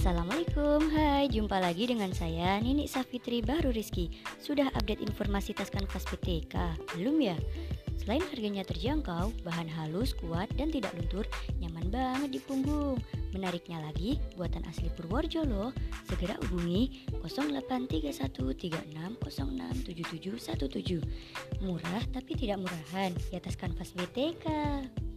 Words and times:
Assalamualaikum, 0.00 0.96
hai 0.96 1.28
jumpa 1.28 1.60
lagi 1.60 1.84
dengan 1.84 2.08
saya 2.16 2.56
Nini 2.56 2.88
Safitri 2.88 3.44
Baru 3.44 3.68
Rizky 3.68 4.08
Sudah 4.40 4.72
update 4.72 5.04
informasi 5.04 5.52
tas 5.52 5.68
kanvas 5.68 6.08
PTK, 6.08 6.56
belum 6.96 7.20
ya? 7.20 7.36
Selain 8.00 8.24
harganya 8.32 8.64
terjangkau, 8.64 9.28
bahan 9.44 9.68
halus, 9.68 10.16
kuat, 10.16 10.48
dan 10.56 10.72
tidak 10.72 10.96
luntur, 10.96 11.28
nyaman 11.60 11.92
banget 11.92 12.40
di 12.40 12.40
punggung 12.40 12.96
Menariknya 13.36 13.76
lagi, 13.84 14.16
buatan 14.40 14.64
asli 14.72 14.88
Purworejo 14.88 15.44
loh 15.44 15.68
Segera 16.08 16.32
hubungi 16.48 17.04
083136067717 19.20 21.60
Murah 21.60 22.02
tapi 22.16 22.40
tidak 22.40 22.56
murahan, 22.56 23.12
di 23.28 23.36
atas 23.36 23.52
kanvas 23.52 23.92
PTK. 23.92 25.09